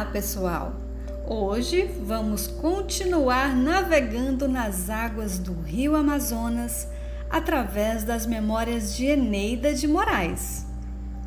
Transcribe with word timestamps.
Olá, 0.00 0.10
pessoal! 0.10 0.72
Hoje 1.28 1.84
vamos 2.02 2.46
continuar 2.46 3.54
navegando 3.54 4.48
nas 4.48 4.88
águas 4.88 5.38
do 5.38 5.52
Rio 5.52 5.94
Amazonas 5.94 6.88
através 7.28 8.02
das 8.02 8.24
memórias 8.24 8.96
de 8.96 9.04
Eneida 9.04 9.74
de 9.74 9.86
Moraes. 9.86 10.64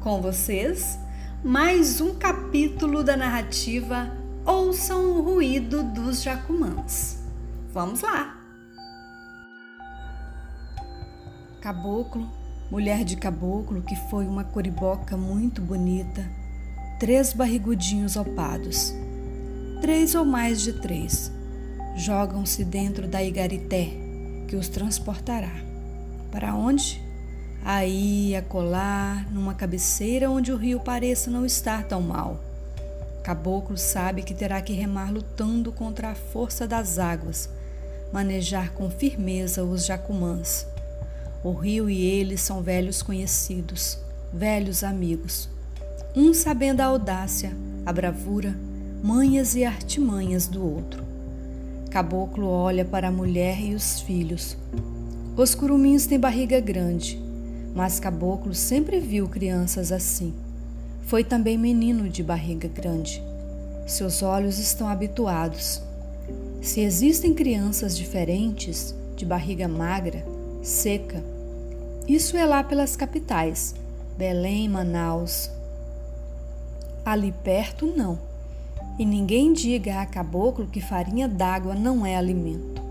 Com 0.00 0.20
vocês, 0.20 0.98
mais 1.42 1.98
um 2.02 2.14
capítulo 2.16 3.02
da 3.02 3.16
narrativa 3.16 4.12
Ouçam 4.44 5.12
o 5.12 5.22
Ruído 5.22 5.82
dos 5.82 6.20
Jacumãs. 6.20 7.26
Vamos 7.72 8.02
lá! 8.02 8.38
Caboclo, 11.62 12.30
mulher 12.70 13.02
de 13.02 13.16
caboclo 13.16 13.80
que 13.80 13.96
foi 14.10 14.26
uma 14.26 14.44
coriboca 14.44 15.16
muito 15.16 15.62
bonita, 15.62 16.22
três 16.98 17.32
barrigudinhos 17.32 18.16
opados, 18.16 18.92
três 19.80 20.16
ou 20.16 20.24
mais 20.24 20.60
de 20.60 20.72
três, 20.72 21.30
jogam-se 21.94 22.64
dentro 22.64 23.06
da 23.06 23.22
igarité 23.22 23.90
que 24.48 24.56
os 24.56 24.68
transportará. 24.68 25.52
Para 26.32 26.56
onde? 26.56 27.00
Aí, 27.64 28.34
acolá, 28.34 29.24
numa 29.30 29.54
cabeceira 29.54 30.28
onde 30.28 30.50
o 30.50 30.56
rio 30.56 30.80
pareça 30.80 31.30
não 31.30 31.46
estar 31.46 31.84
tão 31.84 32.02
mal. 32.02 32.40
Caboclo 33.22 33.78
sabe 33.78 34.22
que 34.22 34.34
terá 34.34 34.60
que 34.60 34.72
remar 34.72 35.12
lutando 35.12 35.70
contra 35.70 36.10
a 36.10 36.14
força 36.16 36.66
das 36.66 36.98
águas, 36.98 37.48
manejar 38.12 38.72
com 38.72 38.90
firmeza 38.90 39.62
os 39.62 39.86
jacumãs. 39.86 40.66
O 41.44 41.52
rio 41.52 41.88
e 41.88 42.04
ele 42.04 42.36
são 42.36 42.60
velhos 42.60 43.02
conhecidos, 43.02 43.98
velhos 44.32 44.82
amigos 44.82 45.48
um 46.18 46.34
sabendo 46.34 46.80
a 46.80 46.86
audácia, 46.86 47.52
a 47.86 47.92
bravura, 47.92 48.52
manhas 49.04 49.54
e 49.54 49.64
artimanhas 49.64 50.48
do 50.48 50.60
outro. 50.60 51.04
Caboclo 51.92 52.48
olha 52.48 52.84
para 52.84 53.06
a 53.06 53.12
mulher 53.12 53.60
e 53.60 53.72
os 53.72 54.00
filhos. 54.00 54.56
Os 55.36 55.54
curumins 55.54 56.08
têm 56.08 56.18
barriga 56.18 56.58
grande, 56.58 57.22
mas 57.72 58.00
Caboclo 58.00 58.52
sempre 58.52 58.98
viu 58.98 59.28
crianças 59.28 59.92
assim. 59.92 60.34
Foi 61.02 61.22
também 61.22 61.56
menino 61.56 62.08
de 62.08 62.24
barriga 62.24 62.66
grande. 62.66 63.22
Seus 63.86 64.20
olhos 64.20 64.58
estão 64.58 64.88
habituados. 64.88 65.80
Se 66.60 66.80
existem 66.80 67.32
crianças 67.32 67.96
diferentes, 67.96 68.92
de 69.14 69.24
barriga 69.24 69.68
magra, 69.68 70.26
seca, 70.64 71.22
isso 72.08 72.36
é 72.36 72.44
lá 72.44 72.64
pelas 72.64 72.96
capitais, 72.96 73.72
Belém, 74.18 74.68
Manaus, 74.68 75.48
Ali 77.10 77.32
perto, 77.32 77.86
não. 77.86 78.18
E 78.98 79.06
ninguém 79.06 79.54
diga 79.54 80.02
a 80.02 80.04
caboclo 80.04 80.66
que 80.66 80.78
farinha 80.78 81.26
d'água 81.26 81.74
não 81.74 82.04
é 82.04 82.14
alimento. 82.14 82.82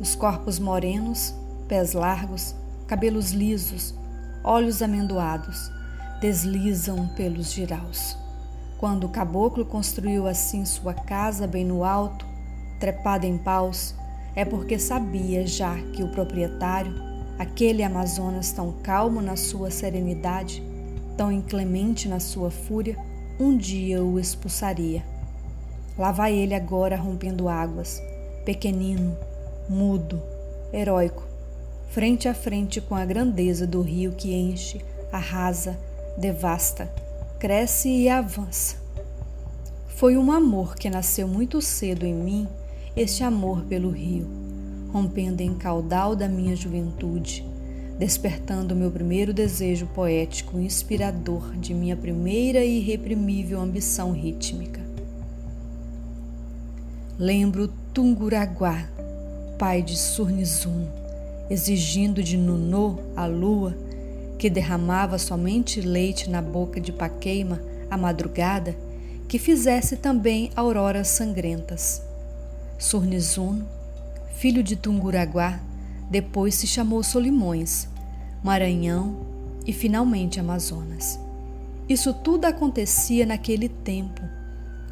Os 0.00 0.14
corpos 0.14 0.58
morenos, 0.58 1.34
pés 1.68 1.92
largos, 1.92 2.54
cabelos 2.86 3.32
lisos, 3.32 3.94
olhos 4.42 4.80
amendoados, 4.80 5.70
deslizam 6.22 7.06
pelos 7.08 7.52
giraus. 7.52 8.16
Quando 8.78 9.04
o 9.04 9.10
caboclo 9.10 9.62
construiu 9.66 10.26
assim 10.26 10.64
sua 10.64 10.94
casa 10.94 11.46
bem 11.46 11.66
no 11.66 11.84
alto, 11.84 12.24
trepada 12.80 13.26
em 13.26 13.36
paus, 13.36 13.94
é 14.34 14.42
porque 14.42 14.78
sabia 14.78 15.46
já 15.46 15.76
que 15.92 16.02
o 16.02 16.08
proprietário, 16.08 16.94
aquele 17.38 17.82
Amazonas 17.82 18.52
tão 18.52 18.72
calmo 18.82 19.20
na 19.20 19.36
sua 19.36 19.70
serenidade, 19.70 20.62
tão 21.14 21.30
inclemente 21.30 22.08
na 22.08 22.20
sua 22.20 22.50
fúria, 22.50 22.96
um 23.40 23.56
dia 23.56 24.02
o 24.02 24.18
expulsaria. 24.18 25.04
Lá 25.96 26.10
vai 26.10 26.34
ele 26.34 26.54
agora 26.54 26.96
rompendo 26.96 27.48
águas, 27.48 28.02
pequenino, 28.44 29.16
mudo, 29.68 30.20
heróico, 30.72 31.22
frente 31.90 32.28
a 32.28 32.34
frente 32.34 32.80
com 32.80 32.94
a 32.94 33.04
grandeza 33.04 33.66
do 33.66 33.80
rio 33.80 34.12
que 34.12 34.34
enche, 34.34 34.80
arrasa, 35.12 35.78
devasta, 36.16 36.92
cresce 37.38 37.88
e 37.88 38.08
avança. 38.08 38.76
Foi 39.86 40.16
um 40.16 40.32
amor 40.32 40.74
que 40.74 40.90
nasceu 40.90 41.28
muito 41.28 41.62
cedo 41.62 42.04
em 42.04 42.14
mim, 42.14 42.48
este 42.96 43.22
amor 43.22 43.62
pelo 43.62 43.90
rio, 43.90 44.26
rompendo 44.92 45.42
em 45.42 45.54
caudal 45.54 46.16
da 46.16 46.28
minha 46.28 46.56
juventude, 46.56 47.47
despertando 47.98 48.76
meu 48.76 48.92
primeiro 48.92 49.34
desejo 49.34 49.86
poético 49.86 50.58
inspirador 50.58 51.56
de 51.56 51.74
minha 51.74 51.96
primeira 51.96 52.64
e 52.64 52.78
irreprimível 52.78 53.60
ambição 53.60 54.12
rítmica. 54.12 54.80
Lembro 57.18 57.68
Tunguraguá, 57.92 58.88
pai 59.58 59.82
de 59.82 59.96
Surnizum, 59.98 60.86
exigindo 61.50 62.22
de 62.22 62.36
Nunô, 62.36 62.98
a 63.16 63.26
lua, 63.26 63.76
que 64.38 64.48
derramava 64.48 65.18
somente 65.18 65.80
leite 65.80 66.30
na 66.30 66.40
boca 66.40 66.80
de 66.80 66.92
Paqueima 66.92 67.60
à 67.90 67.96
madrugada, 67.96 68.76
que 69.26 69.40
fizesse 69.40 69.96
também 69.96 70.52
auroras 70.54 71.08
sangrentas. 71.08 72.00
Surnizuno, 72.78 73.66
filho 74.36 74.62
de 74.62 74.76
Tunguraguá, 74.76 75.60
depois 76.10 76.54
se 76.54 76.66
chamou 76.66 77.02
Solimões, 77.02 77.88
Maranhão 78.42 79.16
e 79.66 79.72
finalmente 79.72 80.40
Amazonas. 80.40 81.18
Isso 81.88 82.12
tudo 82.12 82.44
acontecia 82.44 83.26
naquele 83.26 83.68
tempo, 83.68 84.22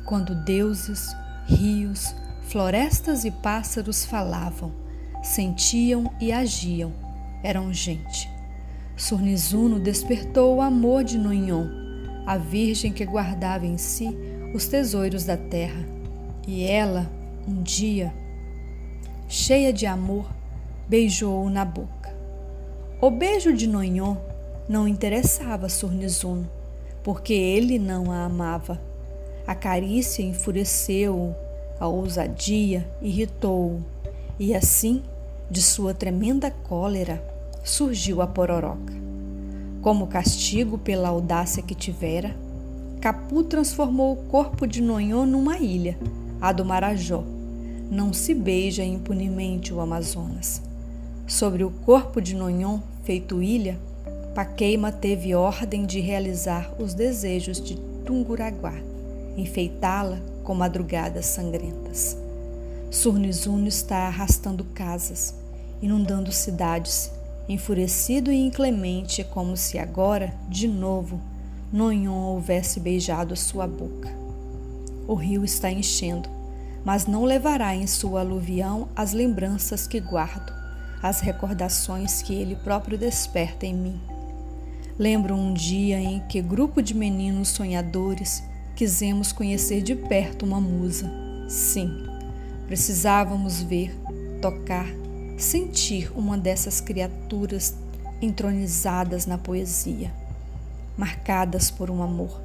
quando 0.04 0.34
deuses, 0.34 1.14
rios, 1.46 2.14
florestas 2.42 3.24
e 3.24 3.30
pássaros 3.30 4.04
falavam, 4.04 4.72
sentiam 5.22 6.10
e 6.20 6.32
agiam, 6.32 6.92
eram 7.42 7.72
gente. 7.72 8.30
Surnizuno 8.96 9.78
despertou 9.78 10.56
o 10.56 10.62
amor 10.62 11.04
de 11.04 11.18
Nonhon, 11.18 11.66
a 12.26 12.38
virgem 12.38 12.92
que 12.92 13.04
guardava 13.04 13.66
em 13.66 13.76
si 13.78 14.08
os 14.54 14.66
tesouros 14.66 15.24
da 15.24 15.36
terra. 15.36 15.84
E 16.46 16.64
ela, 16.64 17.10
um 17.46 17.62
dia, 17.62 18.12
cheia 19.28 19.72
de 19.72 19.84
amor, 19.86 20.35
beijou-o 20.88 21.50
na 21.50 21.64
boca. 21.64 22.14
O 23.00 23.10
beijo 23.10 23.52
de 23.52 23.66
Nonhon 23.66 24.16
não 24.68 24.88
interessava 24.88 25.68
Surnizuno, 25.68 26.48
porque 27.02 27.32
ele 27.32 27.78
não 27.78 28.10
a 28.10 28.24
amava. 28.24 28.80
A 29.46 29.54
carícia 29.54 30.22
enfureceu-o, 30.22 31.34
a 31.78 31.86
ousadia 31.86 32.88
irritou-o, 33.02 33.84
e 34.38 34.54
assim, 34.54 35.02
de 35.50 35.62
sua 35.62 35.94
tremenda 35.94 36.50
cólera, 36.50 37.22
surgiu 37.62 38.22
a 38.22 38.26
pororoca. 38.26 38.94
Como 39.82 40.06
castigo 40.06 40.78
pela 40.78 41.08
audácia 41.08 41.62
que 41.62 41.74
tivera, 41.74 42.34
Capu 43.00 43.44
transformou 43.44 44.14
o 44.14 44.24
corpo 44.24 44.66
de 44.66 44.82
Nonhon 44.82 45.26
numa 45.26 45.58
ilha, 45.58 45.96
a 46.40 46.50
do 46.50 46.64
Marajó. 46.64 47.22
Não 47.88 48.12
se 48.12 48.34
beija 48.34 48.82
impunemente 48.82 49.72
o 49.72 49.80
Amazonas. 49.80 50.65
Sobre 51.26 51.64
o 51.64 51.70
corpo 51.70 52.20
de 52.20 52.36
Nonhon, 52.36 52.80
feito 53.02 53.42
ilha, 53.42 53.76
Paqueima 54.32 54.92
teve 54.92 55.34
ordem 55.34 55.84
de 55.84 55.98
realizar 55.98 56.72
os 56.78 56.94
desejos 56.94 57.60
de 57.60 57.74
Tunguraguá, 58.04 58.74
enfeitá-la 59.36 60.20
com 60.44 60.54
madrugadas 60.54 61.26
sangrentas. 61.26 62.16
Surnizuno 62.92 63.66
está 63.66 64.06
arrastando 64.06 64.62
casas, 64.66 65.34
inundando 65.82 66.30
cidades, 66.30 67.10
enfurecido 67.48 68.30
e 68.30 68.36
inclemente, 68.36 69.24
como 69.24 69.56
se 69.56 69.80
agora, 69.80 70.32
de 70.48 70.68
novo, 70.68 71.20
Nonhon 71.72 72.22
houvesse 72.22 72.78
beijado 72.78 73.34
sua 73.34 73.66
boca. 73.66 74.08
O 75.08 75.14
rio 75.14 75.44
está 75.44 75.72
enchendo, 75.72 76.28
mas 76.84 77.04
não 77.04 77.24
levará 77.24 77.74
em 77.74 77.88
sua 77.88 78.20
aluvião 78.20 78.86
as 78.94 79.12
lembranças 79.12 79.88
que 79.88 79.98
guardo 79.98 80.65
as 81.02 81.20
recordações 81.20 82.22
que 82.22 82.34
ele 82.34 82.56
próprio 82.56 82.96
desperta 82.96 83.66
em 83.66 83.74
mim. 83.74 84.00
Lembro 84.98 85.34
um 85.34 85.52
dia 85.52 85.98
em 85.98 86.20
que 86.20 86.40
grupo 86.40 86.80
de 86.80 86.94
meninos 86.94 87.48
sonhadores 87.48 88.42
quisemos 88.74 89.30
conhecer 89.32 89.82
de 89.82 89.94
perto 89.94 90.44
uma 90.44 90.60
musa. 90.60 91.10
Sim, 91.48 92.06
precisávamos 92.66 93.62
ver, 93.62 93.94
tocar, 94.40 94.86
sentir 95.36 96.10
uma 96.16 96.38
dessas 96.38 96.80
criaturas 96.80 97.74
entronizadas 98.22 99.26
na 99.26 99.36
poesia, 99.36 100.10
marcadas 100.96 101.70
por 101.70 101.90
um 101.90 102.02
amor. 102.02 102.40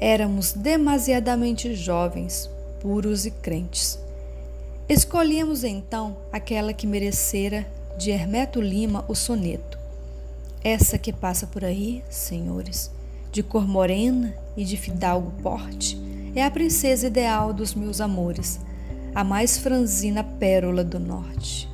Éramos 0.00 0.52
demasiadamente 0.52 1.74
jovens, 1.74 2.48
puros 2.80 3.24
e 3.24 3.30
crentes 3.30 3.98
Escolhemos 4.90 5.62
então 5.62 6.16
aquela 6.32 6.72
que 6.72 6.84
merecera 6.84 7.64
de 7.96 8.10
Hermeto 8.10 8.60
Lima 8.60 9.04
o 9.06 9.14
soneto. 9.14 9.78
Essa 10.64 10.98
que 10.98 11.12
passa 11.12 11.46
por 11.46 11.64
aí, 11.64 12.02
senhores, 12.10 12.90
de 13.30 13.40
cor 13.40 13.68
morena 13.68 14.34
e 14.56 14.64
de 14.64 14.76
fidalgo 14.76 15.30
porte, 15.44 15.96
É 16.34 16.44
a 16.44 16.50
princesa 16.50 17.06
ideal 17.06 17.52
dos 17.52 17.72
meus 17.72 18.00
amores, 18.00 18.58
a 19.14 19.22
mais 19.22 19.58
franzina 19.58 20.24
pérola 20.24 20.82
do 20.82 20.98
norte. 20.98 21.69